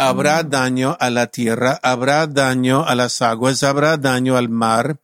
[0.00, 4.98] Habrá daño a la tierra, habrá daño a las aguas, habrá daño al mar,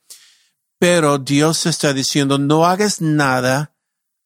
[0.78, 3.74] pero Dios está diciendo, no hagas nada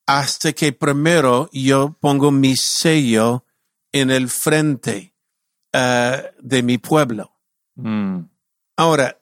[0.07, 3.45] hasta que primero yo pongo mi sello
[3.91, 5.13] en el frente
[5.75, 7.33] uh, de mi pueblo.
[7.75, 8.21] Mm.
[8.77, 9.21] Ahora,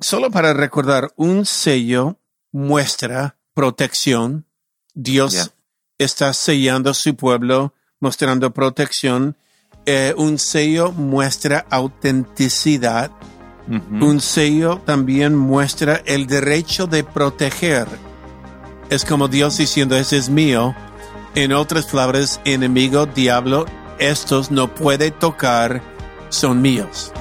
[0.00, 2.18] solo para recordar, un sello
[2.50, 4.46] muestra protección.
[4.94, 5.52] Dios Yeah.
[5.98, 9.36] está sellando a su pueblo, mostrando protección.
[9.86, 13.10] Eh, un sello muestra autenticidad.
[13.68, 17.86] Un sello también muestra el derecho de proteger.
[18.88, 20.74] Es como Dios diciendo, ese es mío.
[21.34, 23.66] En otras palabras, enemigo, diablo,
[23.98, 25.82] estos no puede tocar,
[26.30, 27.12] son míos.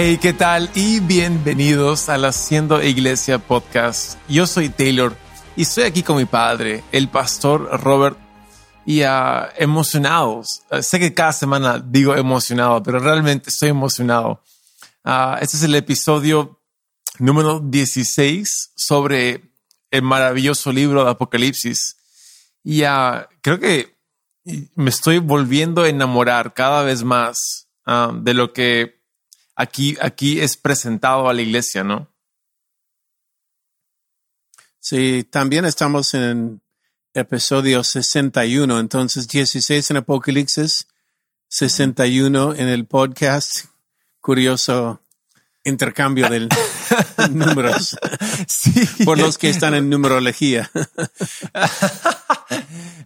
[0.00, 0.70] Hey, ¿qué tal?
[0.76, 4.16] Y bienvenidos al Haciendo Iglesia Podcast.
[4.28, 5.16] Yo soy Taylor
[5.56, 8.16] y estoy aquí con mi padre, el pastor Robert,
[8.86, 10.62] y ah, emocionados.
[10.70, 14.40] Ah, sé que cada semana digo emocionado, pero realmente estoy emocionado.
[15.02, 16.60] Ah, este es el episodio
[17.18, 19.50] número 16 sobre
[19.90, 21.96] el maravilloso libro de Apocalipsis.
[22.62, 22.82] Y
[23.42, 23.98] creo que
[24.76, 27.66] me estoy volviendo a enamorar cada vez más
[28.22, 28.97] de lo que
[29.58, 32.08] aquí, aquí es presentado a la iglesia, ¿no?
[34.78, 36.62] Sí, también estamos en
[37.12, 40.86] episodio 61, entonces 16 en Apocalipsis,
[41.48, 43.66] 61 en el podcast.
[44.20, 45.02] Curioso
[45.64, 46.48] intercambio de
[47.30, 47.96] números
[48.46, 49.04] Sí.
[49.04, 50.70] por los que están en numerología.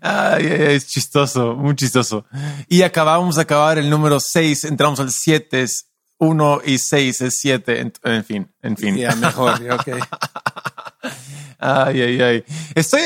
[0.00, 2.27] Ay, es chistoso, muy chistoso.
[2.69, 5.86] Y acabamos de acabar el número 6, entramos al 7, es
[6.22, 8.96] 1 y 6 es 7, en, en fin, en fin.
[8.96, 9.88] Ya, mejor, ok.
[11.58, 12.44] Ay, ay, ay.
[12.74, 13.00] Estoy,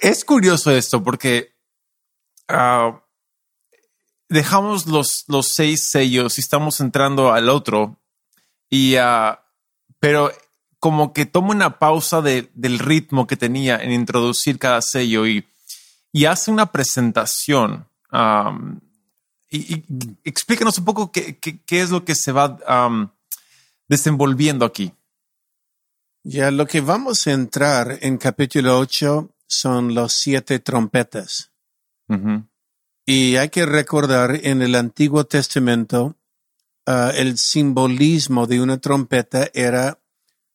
[0.00, 1.56] es curioso esto porque
[2.48, 3.02] ah,
[4.28, 8.00] dejamos los, los seis sellos y estamos entrando al otro.
[8.70, 9.42] Y, ah,
[9.98, 10.30] pero
[10.78, 15.44] como que tomo una pausa de- del ritmo que tenía en introducir cada sello y,
[16.12, 17.88] y hace una presentación.
[19.50, 19.84] Y, y
[20.24, 22.58] explícanos un poco qué, qué- qué es lo que se va
[23.88, 24.92] desenvolviendo aquí.
[26.24, 31.52] Ya lo que vamos a entrar en capítulo 8 son los siete trompetas.
[33.06, 36.16] Y hay que recordar en el Antiguo Testamento
[36.86, 40.00] ah, el simbolismo de una trompeta era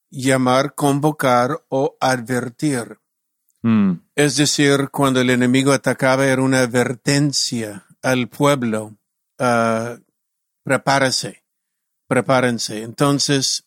[0.09, 3.00] llamar, convocar o advertir.
[3.62, 3.94] Mm.
[4.16, 8.95] Es decir, cuando el enemigo atacaba era una advertencia al pueblo.
[9.39, 9.97] ah,
[10.63, 11.44] prepárese,
[12.07, 12.84] prepárense.
[12.84, 13.66] Entonces,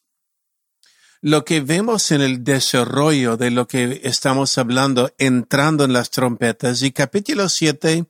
[1.21, 6.83] lo que vemos en el desarrollo de lo que estamos hablando, entrando en las trompetas,
[6.83, 8.07] y capítulo 7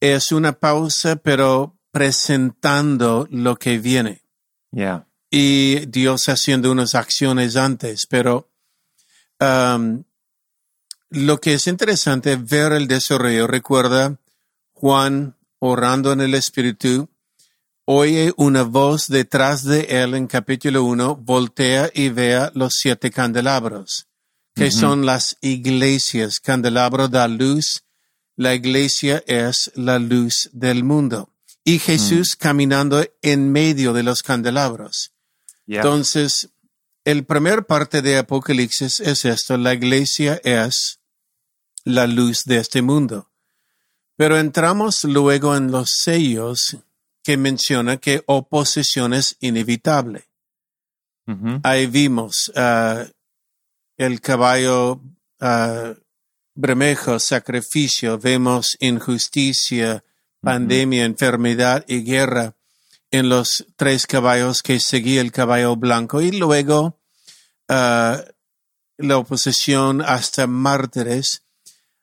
[0.00, 4.22] es una pausa, pero presentando lo que viene
[4.72, 5.08] Yeah.
[5.30, 8.48] y Dios haciendo unas acciones antes, pero
[9.40, 10.04] um,
[11.10, 13.48] lo que es interesante es ver el desarrollo.
[13.48, 14.16] Recuerda
[14.80, 17.10] Juan orando en el Espíritu,
[17.84, 24.06] oye una voz detrás de él en capítulo 1, voltea y vea los siete candelabros,
[24.54, 26.40] que son las iglesias.
[26.40, 27.84] Candelabro da luz,
[28.36, 31.28] la iglesia es la luz del mundo.
[31.62, 35.12] Y Jesús caminando en medio de los candelabros.
[35.66, 35.82] Yeah.
[35.82, 36.48] Entonces,
[37.04, 41.00] el primer parte de Apocalipsis es esto, la iglesia es
[41.84, 43.29] la luz de este mundo.
[44.20, 46.76] Pero entramos luego en los sellos
[47.24, 50.28] que menciona que oposición es inevitable.
[51.62, 53.06] Ahí vimos ah,
[53.96, 55.00] el caballo
[55.40, 55.94] ah,
[56.54, 60.04] bermejo, sacrificio, vemos injusticia,
[60.42, 62.54] pandemia, enfermedad y guerra
[63.10, 67.00] en los tres caballos que seguía el caballo blanco y luego
[67.70, 68.22] ah,
[68.98, 71.42] la oposición hasta mártires.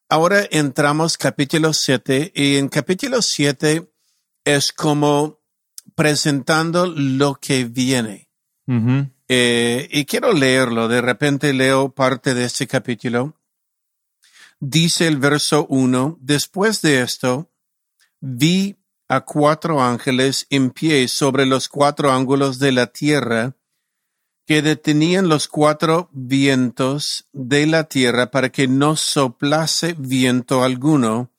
[0.09, 3.91] Ahora entramos capítulo 7 y en capítulo 7
[4.45, 5.41] es como
[5.95, 8.29] presentando lo que viene.
[9.27, 10.87] Eh, y quiero leerlo.
[10.87, 13.35] De repente leo parte de este capítulo.
[14.61, 17.51] Dice el verso 1, después de esto,
[18.21, 18.77] vi
[19.09, 23.56] a cuatro ángeles en pie sobre los cuatro ángulos de la tierra,
[24.47, 31.29] que detenían los cuatro vientos de la tierra para que no soplase viento alguno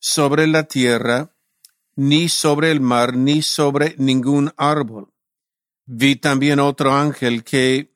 [0.00, 1.30] sobre la tierra,
[1.94, 5.12] ni sobre el mar, ni sobre ningún árbol.
[5.86, 7.94] Vi también otro ángel que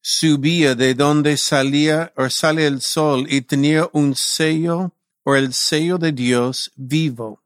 [0.00, 5.98] subía de donde salía o sale el sol y tenía un sello o el sello
[5.98, 7.42] de Dios vivo.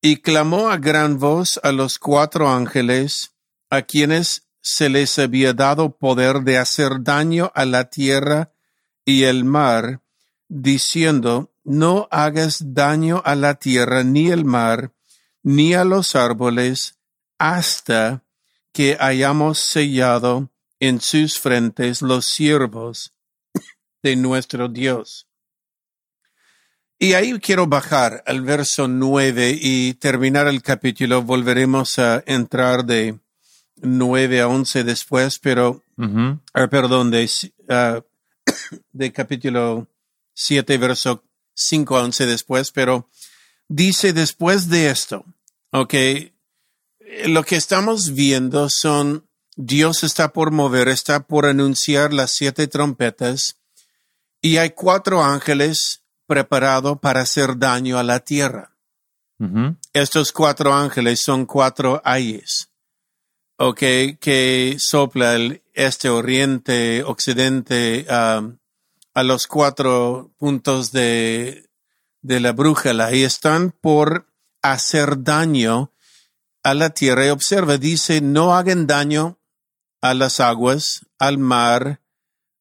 [0.00, 3.34] Y clamó a gran voz a los cuatro ángeles,
[3.68, 8.52] a quienes se les había dado poder de hacer daño a la tierra
[9.04, 10.00] y el mar,
[10.48, 14.92] diciendo, no hagas daño a la tierra ni el mar,
[15.42, 16.98] ni a los árboles,
[17.38, 18.22] hasta
[18.72, 23.12] que hayamos sellado en sus frentes los siervos
[24.02, 25.26] de nuestro Dios.
[26.98, 31.22] Y ahí quiero bajar al verso nueve y terminar el capítulo.
[31.22, 33.18] Volveremos a entrar de
[33.82, 35.82] nueve a once después, pero,
[36.54, 37.30] ah, perdón, de,
[37.68, 38.00] ah,
[38.92, 39.88] de capítulo
[40.32, 41.24] siete, verso
[41.54, 43.08] cinco a once después, pero
[43.68, 45.24] dice después de esto,
[45.72, 45.94] ok,
[47.26, 53.56] lo que estamos viendo son Dios está por mover, está por anunciar las siete trompetas
[54.40, 58.76] y hay cuatro ángeles preparados para hacer daño a la tierra.
[59.94, 62.69] Estos cuatro ángeles son cuatro ayes,
[63.60, 63.78] ok,
[64.18, 68.56] que sopla el este, oriente, occidente, um,
[69.12, 71.68] a los cuatro puntos de,
[72.22, 75.92] de la brújula y están por hacer daño
[76.62, 77.26] a la tierra.
[77.26, 79.38] Y observa, dice, no hagan daño
[80.00, 82.00] a las aguas, al mar,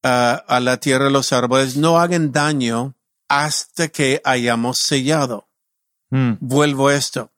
[0.03, 2.95] a la tierra, los árboles, no hagan daño
[3.29, 5.47] hasta que hayamos sellado.
[6.09, 6.33] Hmm.
[6.41, 7.31] Vuelvo a esto.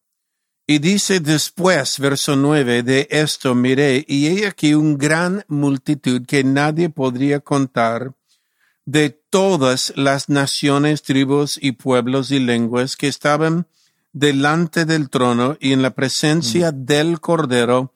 [0.67, 6.43] Y dice después, verso nueve, de esto miré, y he aquí un gran multitud que
[6.43, 8.13] nadie podría contar,
[8.85, 13.67] de todas las naciones, tribus y pueblos y lenguas que estaban
[14.13, 16.85] delante del trono y en la presencia hmm.
[16.85, 17.93] del Cordero,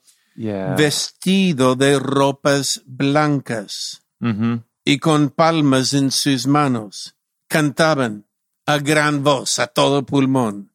[0.78, 4.64] vestido de ropas blancas mm-hmm.
[4.84, 7.16] y con palmas en sus manos.
[7.48, 8.26] Cantaban
[8.66, 10.72] a gran voz, a todo pulmón,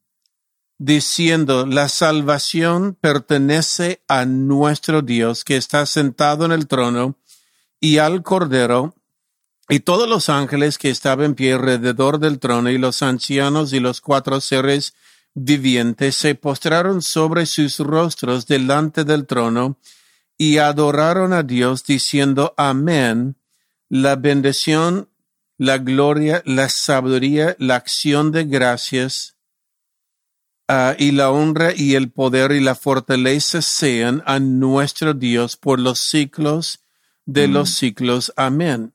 [0.83, 7.19] diciendo, la salvación pertenece a nuestro Dios que está sentado en el trono
[7.79, 8.95] y al Cordero,
[9.69, 13.79] y todos los ángeles que estaban en pie alrededor del trono y los ancianos y
[13.79, 14.95] los cuatro seres
[15.35, 19.77] vivientes se postraron sobre sus rostros delante del trono
[20.35, 23.35] y adoraron a Dios diciendo Amén,
[23.87, 25.09] la bendición,
[25.59, 29.30] la gloria, la sabiduría, la acción de gracias
[30.71, 35.79] uh, y la honra y el poder y la fortaleza sean a nuestro Dios por
[35.79, 36.79] los siglos
[37.25, 37.73] de los mm.
[37.73, 38.33] siglos.
[38.35, 38.93] Amén.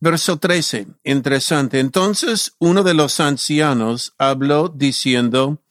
[0.00, 1.80] Verso 13, interesante.
[1.80, 5.62] Entonces uno de los ancianos habló diciendo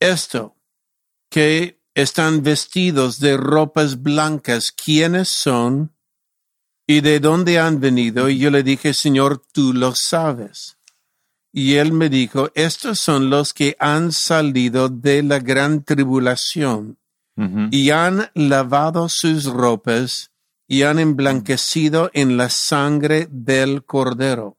[0.00, 0.54] esto,
[1.28, 5.92] que están vestidos de ropas blancas, ¿quiénes son
[6.86, 8.28] y de dónde han venido?
[8.28, 10.77] Y yo le dije, Señor, tú lo sabes.
[11.52, 16.98] Y él me dijo, estos son los que han salido de la gran tribulación
[17.70, 20.32] y han lavado sus ropas
[20.66, 24.56] y han emblanquecido en la sangre del Cordero.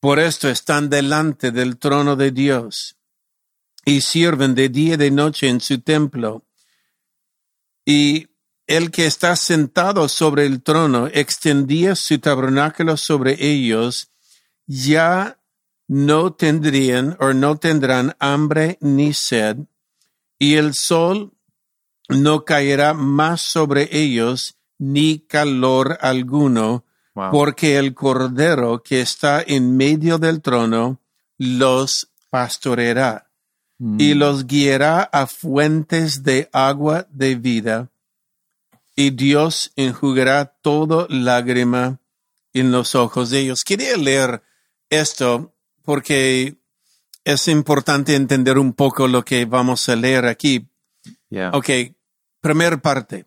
[0.00, 2.96] Por esto están delante del trono de Dios
[3.84, 6.44] y sirven de día y de noche en su templo.
[7.84, 8.28] Y
[8.66, 14.10] el que está sentado sobre el trono extendía su tabernáculo sobre ellos,
[14.66, 15.37] ya
[15.88, 19.56] no tendrían o no tendrán hambre ni sed,
[20.38, 21.32] y el sol
[22.08, 26.84] no caerá más sobre ellos, ni calor alguno,
[27.32, 31.00] porque el Cordero que está en medio del trono
[31.36, 33.30] los pastoreará
[33.80, 34.18] y mm.
[34.18, 37.90] los guiará a fuentes de agua de vida,
[38.94, 42.00] y Dios enjugará todo lágrima
[42.52, 43.62] en los ojos de ellos.
[43.64, 44.42] Quería leer
[44.90, 45.54] esto
[45.88, 46.58] porque
[47.24, 50.68] es importante entender un poco lo que vamos a leer aquí.
[51.54, 51.70] Ok,
[52.42, 53.24] primer parte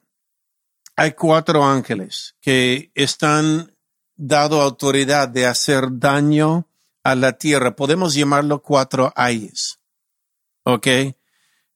[0.95, 3.75] hay cuatro ángeles que están
[4.15, 6.67] dado autoridad de hacer daño
[7.03, 7.75] a la tierra.
[7.75, 9.79] Podemos llamarlo cuatro ayes.
[10.63, 10.87] ¿Ok?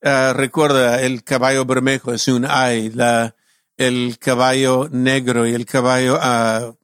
[0.04, 3.36] Ah, recuerda, el caballo bermejo es un ay, la,
[3.75, 6.75] el caballo negro y el caballo ah,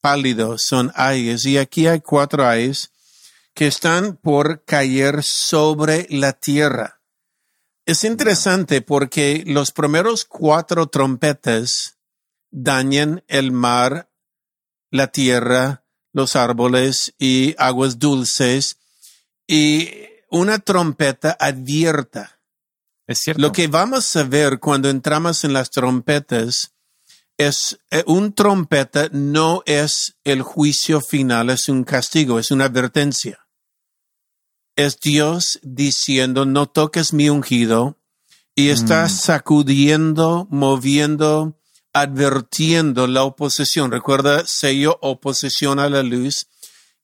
[0.00, 1.46] pálido son ayes.
[1.46, 2.90] Y aquí hay cuatro ayes
[3.54, 7.00] que están por caer sobre la tierra.
[7.86, 11.98] Es interesante porque los primeros cuatro trompetas
[12.50, 14.10] dañan el mar,
[14.90, 18.78] la tierra, los árboles y aguas dulces
[19.46, 19.90] y
[20.30, 22.40] una trompeta advierta
[23.06, 23.42] Es cierto.
[23.42, 26.72] Lo que vamos a ver cuando entramos en las trompetas
[27.36, 33.43] es eh, un trompeta no es el juicio final, es un castigo, es una advertencia.
[34.76, 37.96] Es Dios diciendo, no toques mi ungido,
[38.56, 39.08] y está Mm.
[39.10, 41.58] sacudiendo, moviendo,
[41.92, 43.90] advirtiendo la oposición.
[43.90, 46.46] Recuerda, sello oposición a la luz,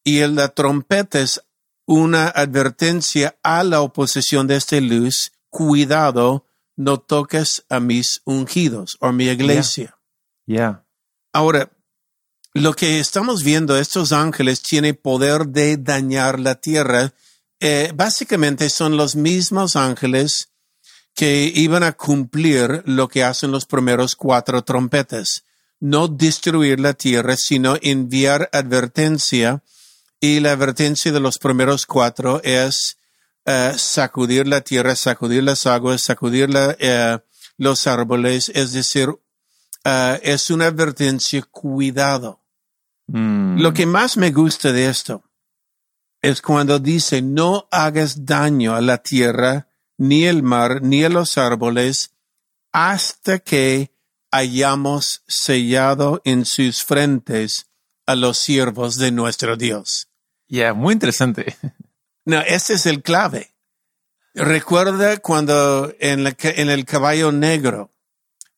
[0.05, 1.43] y el- la trompeta es
[1.87, 5.33] una advertencia a la oposición de esta luz.
[5.49, 6.47] Cuidado,
[6.77, 9.97] no toques a mis ungidos o mi iglesia.
[10.47, 10.85] Yeah.
[11.33, 11.71] Ahora,
[12.55, 17.13] lo que estamos viendo, estos ángeles tienen poder de dañar la tierra.
[17.61, 20.49] Eh, básicamente son los mismos ángeles
[21.15, 25.45] que iban a cumplir lo que hacen los primeros cuatro trompetas.
[25.79, 29.63] No destruir la tierra, sino enviar advertencia.
[30.21, 32.97] Y la advertencia de los primeros cuatro es
[33.45, 37.19] eh, sacudir la tierra, sacudir las aguas, sacudir la, eh,
[37.57, 39.09] los árboles, es decir,
[39.85, 42.41] Ah, es una advertencia, cuidado.
[43.07, 43.61] Mm.
[43.61, 45.25] Lo que más me gusta de esto
[46.23, 51.39] es cuando dice, no hagas daño a la tierra, ni el mar, ni a los
[51.39, 52.15] árboles,
[52.73, 53.95] hasta que
[54.31, 57.67] hayamos sellado en sus frentes
[58.07, 60.09] a los siervos de nuestro Dios.
[60.47, 61.57] Yeah, muy interesante.
[62.27, 63.55] No, ese es el clave.
[64.35, 67.93] Recuerda cuando en, la en el caballo negro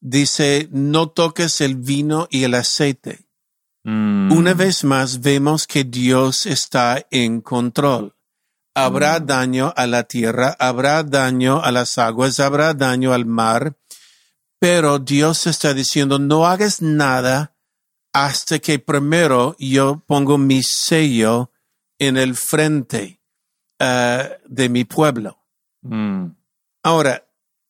[0.00, 3.25] dice, no toques el vino y el aceite.
[3.84, 4.32] Mm.
[4.32, 8.14] Una vez más vemos que Dios está en control.
[8.74, 13.76] Habrá daño a la tierra, habrá daño a las aguas, habrá daño al mar,
[14.58, 17.54] pero Dios está diciendo, no hagas nada
[18.12, 21.50] hasta que primero yo pongo mi sello
[21.98, 23.20] en el frente
[23.78, 25.38] ah, de mi pueblo.
[25.82, 26.26] Mm.
[26.82, 27.26] Ahora,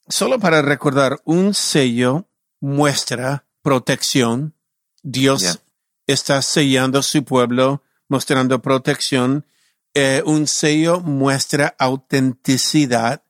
[0.08, 2.28] solo para recordar, un sello
[2.60, 4.54] muestra protección.
[5.02, 5.60] Dios.
[6.06, 9.46] Está sellando su pueblo, mostrando protección.
[9.94, 13.22] Eh, un sello muestra autenticidad.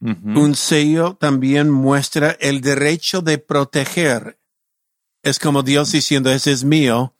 [0.00, 4.38] Un sello también muestra el derecho de proteger.
[5.24, 7.16] Es como Dios diciendo, ese es mío.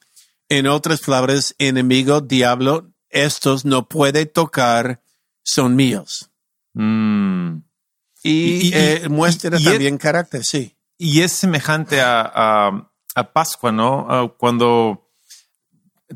[0.48, 5.02] En otras palabras, enemigo, diablo, estos no puede tocar,
[5.42, 6.30] son míos.
[6.74, 7.62] Mm.
[8.22, 10.76] Y, Y- y- eh, y- muestra también carácter, sí.
[10.96, 12.87] Y es semejante a, a,
[13.18, 14.06] a Pascua, ¿no?
[14.08, 15.10] Ah, cuando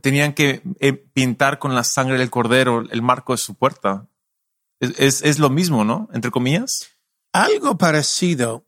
[0.01, 4.09] tenían que eh, pintar con la sangre del cordero el marco de su puerta.
[4.81, 6.09] Es, es, es lo mismo, ¿no?
[6.13, 6.89] Entre comillas.
[7.33, 8.67] Algo parecido.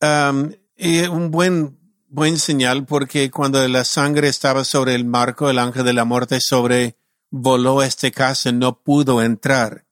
[0.00, 5.58] um, y un buen, buen señal porque cuando la sangre estaba sobre el marco, el
[5.58, 9.86] ángel de la muerte sobrevoló este casa, no pudo entrar.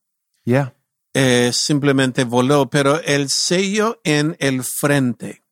[0.44, 0.74] Yeah.
[1.12, 5.44] Eh, simplemente voló, pero el sello en el frente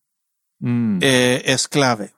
[0.61, 0.99] Mm.
[1.03, 2.15] eh, es clave.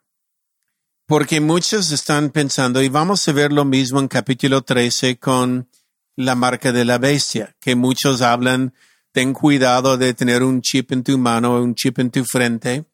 [1.11, 5.69] Porque muchos están pensando, y vamos a ver lo mismo en capítulo 13 con
[6.15, 8.75] la marca de la bestia, que muchos hablan,
[9.11, 12.85] ten cuidado de tener un chip en tu mano o un chip en tu frente.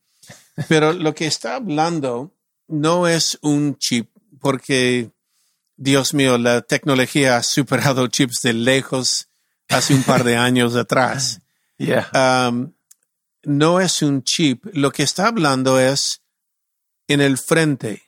[0.66, 2.34] Pero lo que está hablando
[2.68, 4.08] no es un chip,
[4.40, 5.10] porque,
[5.76, 9.28] Dios mío, la tecnología ha superado chips de lejos
[9.68, 11.42] hace un par de años atrás
[11.76, 12.08] Yeah.
[12.14, 12.72] um,
[13.44, 14.64] no es un chip.
[14.72, 16.22] Lo que está hablando es
[17.08, 18.05] en el frente.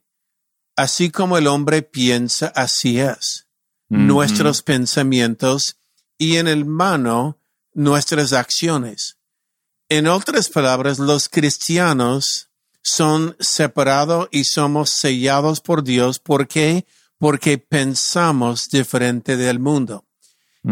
[0.78, 3.48] Así como el hombre piensa, así es.
[3.88, 5.76] Nuestros pensamientos
[6.16, 7.40] y en el mano
[7.74, 9.16] nuestras acciones.
[9.88, 16.20] En otras palabras, los cristianos son separados y somos sellados por Dios.
[16.20, 16.86] ¿Por qué?
[17.18, 20.04] Porque pensamos diferente del mundo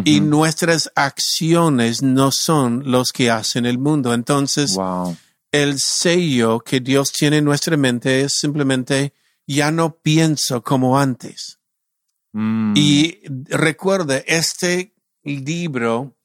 [0.04, 4.14] y nuestras acciones no son los que hacen el mundo.
[4.14, 5.16] Entonces, Wow.
[5.50, 9.12] el sello que Dios tiene en nuestra mente es simplemente
[9.46, 11.60] ya no pienso como antes.
[12.32, 12.74] Mm.
[12.76, 16.16] Y recuerde, este libro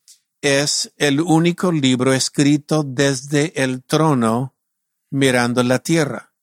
[0.42, 4.56] es el único libro escrito desde el trono
[5.12, 6.34] mirando la tierra.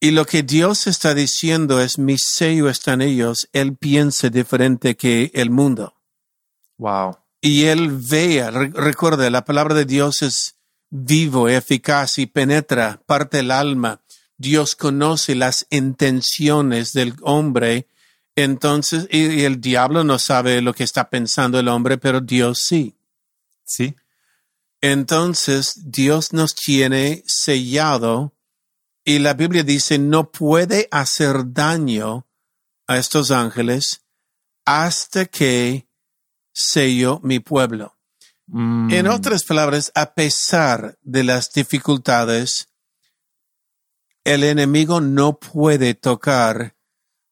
[0.00, 4.96] Y lo que Dios está diciendo es mi sello está en ellos, Él piensa diferente
[4.96, 5.94] que el mundo
[6.76, 7.16] Wow.
[7.40, 10.56] y él vea, re- recuerde, la palabra de Dios es
[10.90, 14.03] vivo, eficaz y penetra, parte el alma.
[14.44, 17.88] Dios conoce las intenciones del hombre.
[18.36, 22.58] Entonces, y, y el diablo no sabe lo que está pensando el hombre, pero Dios
[22.62, 22.94] sí.
[23.64, 23.96] Sí.
[24.82, 28.34] Entonces, Dios nos tiene sellado
[29.02, 32.26] y la Biblia dice no puede hacer daño
[32.86, 34.02] a estos ángeles
[34.66, 35.86] hasta que
[36.52, 37.96] sello mi pueblo.
[38.46, 38.92] Mm.
[38.92, 42.68] En otras palabras, a pesar de las dificultades,
[44.24, 46.74] el enemigo no puede tocar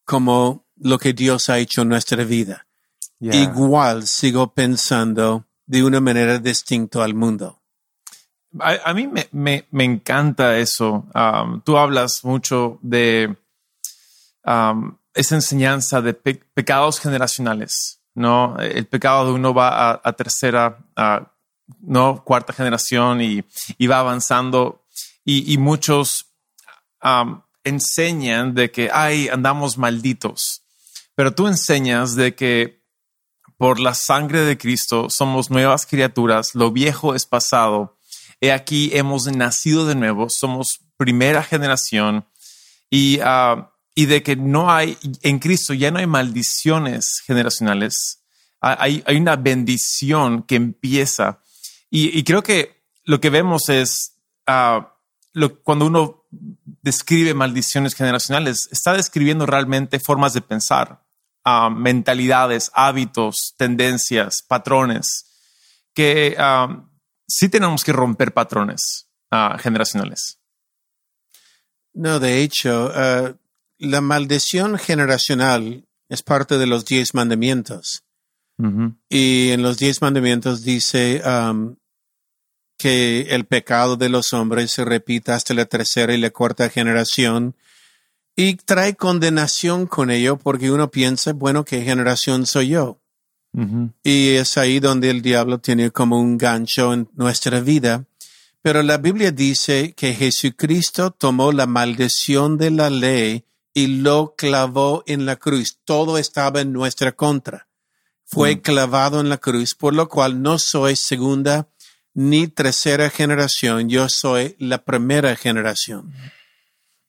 [0.04, 2.66] como lo que Dios ha hecho en nuestra vida.
[3.18, 3.37] Yeah.
[3.37, 7.61] Igual sigo pensando de una manera distinta al mundo.
[8.61, 11.06] A, a mí me, me, me encanta eso.
[11.14, 13.37] Um, tú hablas mucho de
[14.44, 18.58] um, esa enseñanza de pe- pecados generacionales, ¿no?
[18.58, 21.32] El pecado de uno va a, a tercera, a,
[21.80, 23.44] no cuarta generación y,
[23.78, 24.84] y va avanzando
[25.25, 26.26] y, y muchos
[27.64, 30.62] enseñan de que, ay, andamos malditos,
[31.14, 32.82] pero tú enseñas de que
[33.56, 37.97] por la sangre de Cristo somos nuevas criaturas, lo viejo es pasado,
[38.40, 42.26] he aquí hemos nacido de nuevo, somos primera generación
[42.90, 43.21] y,
[43.94, 48.23] y de que no hay, en Cristo ya no hay maldiciones generacionales,
[48.61, 51.40] hay, hay una bendición que empieza.
[51.90, 54.97] Y, creo que lo que vemos es, ah,
[55.62, 61.05] cuando uno describe maldiciones generacionales, está describiendo realmente formas de pensar,
[61.45, 65.27] ah, mentalidades, hábitos, tendencias, patrones,
[65.95, 66.89] que ah,
[67.29, 70.39] sí tenemos que romper patrones ah, generacionales.
[71.95, 72.91] No, de hecho,
[73.77, 78.05] la maldición generacional es parte de los diez mandamientos.
[79.09, 81.75] Y en los diez mandamientos dice um,
[82.83, 87.55] que el pecado de los hombres se repita hasta la tercera y la cuarta generación
[88.35, 92.99] y trae condenación con ello porque uno piensa, bueno, ¿qué generación soy yo?
[94.03, 98.05] Y es ahí donde el diablo tiene como un gancho en nuestra vida.
[98.62, 105.05] Pero la Biblia dice que Jesucristo tomó la maldición de la ley y lo clavó
[105.07, 105.79] en la cruz.
[105.85, 107.69] Todo estaba en nuestra contra.
[108.25, 108.61] Fue Mm.
[108.61, 111.69] clavado en la cruz, por lo cual no soy segunda
[112.14, 116.12] ni tercera generación, yo soy la primera generación.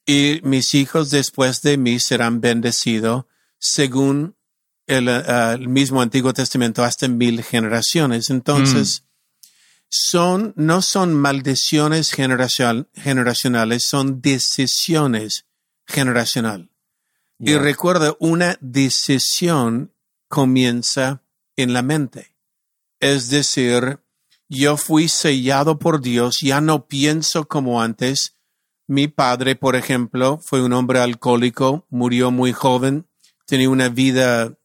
[0.05, 3.25] Y mis hijos después de mí serán bendecidos
[3.57, 4.35] según
[4.87, 8.29] el, ah, el mismo Antiguo Testamento hasta mil generaciones.
[8.29, 9.03] Entonces,
[9.89, 15.45] son, no son maldiciones generacion- generacionales, son decisiones
[15.85, 16.69] generacional.
[17.39, 19.93] Y recuerda, una decisión
[20.29, 21.23] comienza
[21.57, 22.35] en la mente.
[22.99, 23.99] Es decir,
[24.53, 28.35] yo fui sellado por Dios, ya no pienso como antes.
[28.87, 33.07] Mi padre, por ejemplo, fue un hombre alcohólico, murió muy joven,
[33.45, 34.57] tenía una vida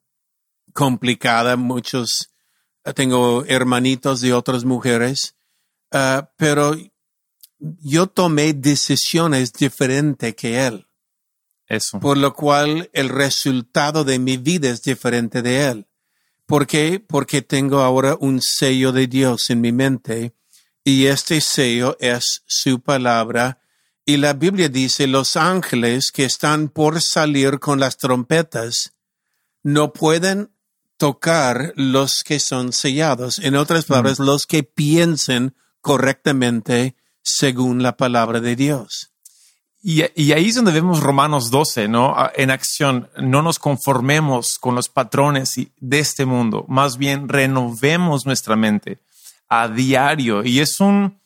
[0.73, 2.31] complicada, muchos,
[2.95, 5.37] tengo hermanitos de otras mujeres,
[5.91, 6.77] ah, pero
[7.59, 10.87] yo tomé decisiones diferentes que él
[11.67, 11.99] Eso.
[11.99, 15.88] por lo cual el resultado de mi vida es diferente de él.
[16.49, 16.99] ¿Por qué?
[16.99, 20.33] Porque tengo ahora un sello de Dios en mi mente
[20.83, 23.59] y este sello es su palabra.
[24.07, 28.95] Y la Biblia dice, los ángeles que están por salir con las trompetas
[29.63, 30.51] no pueden
[30.97, 33.39] tocar los que son sellados.
[33.41, 39.11] En otras palabras, los que piensen correctamente según la palabra de Dios.
[39.81, 42.17] Y, ahí es donde vemos Romanos 12, ¿no?
[42.35, 48.57] En acción, no nos conformemos con los patrones de este mundo, más bien renovemos nuestra
[48.57, 48.99] mente
[49.49, 50.45] a diario.
[50.45, 51.19] Y es un,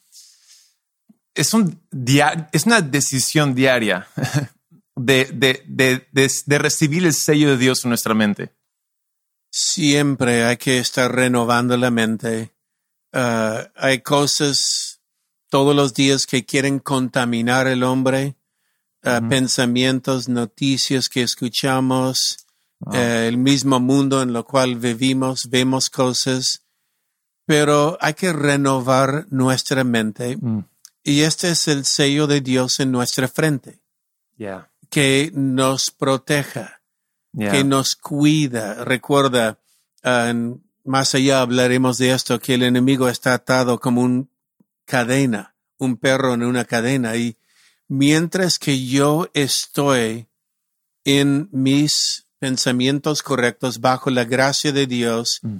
[2.67, 4.07] una decisión diaria
[4.97, 8.53] de recibir el sello de Dios en nuestra mente.
[9.55, 12.53] Siempre hay que estar renovando la mente.
[13.13, 15.01] Ah, hay cosas
[15.51, 18.35] todos los días que quieren contaminar el hombre,
[19.05, 19.29] Ujú.
[19.29, 22.39] pensamientos, noticias que escuchamos,
[22.81, 22.95] Wow.
[22.97, 26.63] eh, el mismo mundo en lo cual vivimos, vemos cosas,
[27.47, 30.65] pero hay que renovar nuestra mente Mm,
[31.05, 33.81] y este es el sello de Dios en nuestra frente,
[34.37, 36.81] yeah, que nos proteja.
[37.35, 37.51] yeah.
[37.51, 38.85] que nos cuida.
[38.85, 39.59] Recuerda,
[40.03, 44.29] en- más allá hablaremos de esto, que el enemigo está atado como un
[44.85, 47.17] cadena, un perro en una cadena.
[47.17, 47.37] Y
[47.93, 50.27] mientras que yo estoy
[51.05, 55.57] en mis pensamientos correctos bajo la gracia de Dios, Mm.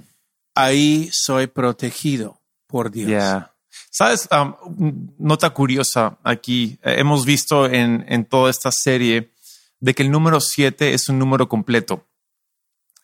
[0.55, 3.07] ahí soy protegido por Dios.
[3.09, 3.51] Yeah.
[3.91, 6.79] Sabes, Um, nota curiosa aquí.
[6.83, 9.31] eh, hemos visto en, en toda esta serie
[9.79, 12.05] de que el número 7 es un número completo.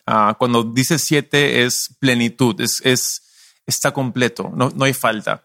[0.08, 3.22] Ah, cuando dice 7 es plenitud, es, es,
[3.68, 5.44] está completo, no, no hay falta.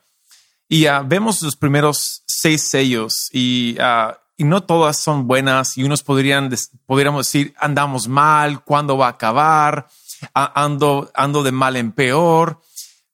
[0.68, 5.84] Y ah, vemos los primeros seis sellos y, ah, y no todas son buenas y
[5.84, 6.50] unos podrían,
[6.86, 9.88] podríamos decir, andamos mal, ¿cuándo va a acabar?
[10.32, 12.60] Ando, ando de mal en peor.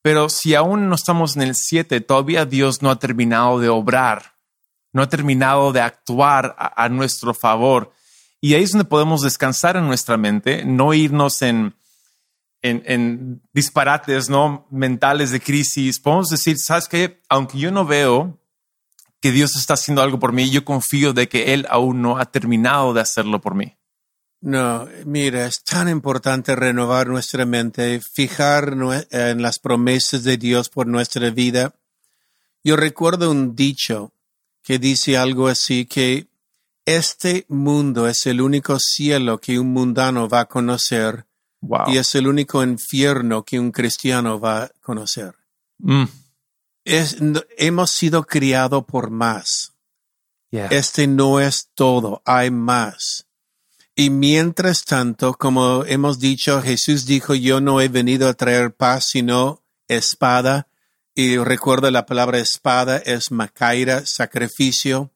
[0.02, 4.36] Pero si aún no estamos en el 7, todavía Dios no ha terminado de obrar,
[4.92, 7.92] no ha terminado de actuar a, a nuestro favor.
[8.40, 11.74] Y ahí es donde podemos descansar en nuestra mente, no irnos en,
[12.62, 16.01] en, en, disparates no mentales de crisis.
[16.01, 18.38] Podemos decir, sabes que aunque yo no veo
[19.20, 22.27] que Dios está haciendo algo por mí, yo confío de que Él aún no ha
[22.27, 23.77] terminado de hacerlo por mí.
[24.42, 28.75] No, mira, es tan importante renovar nuestra mente, fijar
[29.11, 31.75] en las promesas de Dios por nuestra vida.
[32.64, 34.14] Yo recuerdo un dicho
[34.62, 36.29] que dice algo así que
[36.87, 41.27] este mundo es el único cielo que un mundano va a conocer
[41.62, 41.90] Wow.
[41.92, 45.35] y es el único infierno que un cristiano va a conocer.
[45.79, 46.05] Mm,
[46.85, 49.73] Es, no- hemos sido criados por más.
[50.51, 50.66] yeah.
[50.68, 53.27] Este no es todo, hay más.
[53.94, 59.09] Y mientras tanto, como hemos dicho, Jesús dijo, yo no he venido a traer paz,
[59.11, 60.68] sino espada.
[61.14, 65.11] Y recuerda la palabra espada es macaira, sacrificio.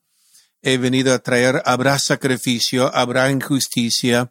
[0.61, 4.30] He venido a traer, habrá sacrificio, habrá injusticia,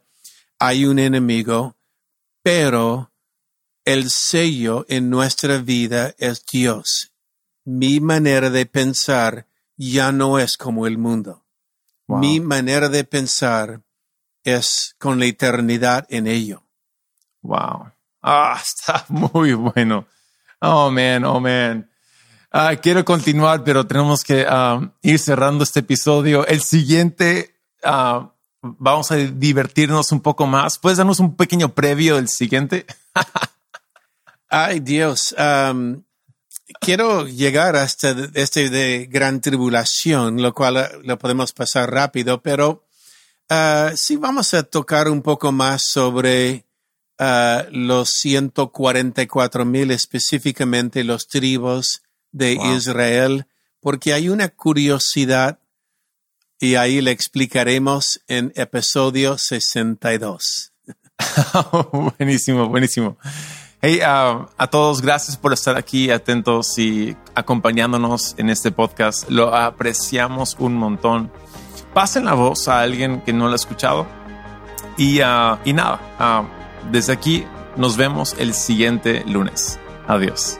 [0.59, 1.75] hay un enemigo,
[2.43, 3.11] pero
[3.85, 7.13] el sello en nuestra vida es Dios.
[7.65, 11.45] Mi manera de pensar ya no es como el mundo.
[12.07, 12.19] Wow.
[12.19, 13.81] Mi manera de pensar
[14.43, 16.63] es con la eternidad en ello.
[17.41, 17.91] Wow.
[18.21, 20.05] Ah, está muy bueno.
[20.59, 21.89] Oh, man, oh, man.
[22.51, 26.45] Ah, quiero continuar, pero tenemos que um, ir cerrando este episodio.
[26.45, 28.32] El siguiente, ah,
[28.63, 30.79] vamos a divertirnos un poco más.
[30.79, 32.85] ¿Puedes darnos un pequeño previo del siguiente?
[34.49, 35.35] Ay Dios,
[36.79, 42.85] quiero llegar hasta este de gran tribulación, lo cual eh, lo podemos pasar rápido, pero
[43.49, 46.65] ah, sí vamos a tocar un poco más sobre
[47.19, 52.75] ah, los 144 mil, específicamente los tribus de Wow.
[52.75, 53.45] Israel,
[53.79, 55.59] porque hay una curiosidad
[56.63, 60.71] y ahí le explicaremos en episodio 62.
[62.17, 63.17] buenísimo, buenísimo.
[63.81, 69.29] Hey, ah, a todos, gracias por estar aquí atentos y acompañándonos en este podcast.
[69.29, 71.33] Lo apreciamos un montón.
[71.93, 74.07] Pasen la voz a alguien que no lo ha escuchado.
[74.95, 76.45] Y, ah, y nada, ah,
[76.93, 77.43] desde aquí
[77.75, 79.81] nos vemos el siguiente lunes.
[80.07, 80.59] Adiós.